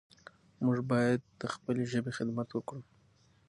[0.63, 2.81] موږ باید د خپلې ژبې خدمت وکړو.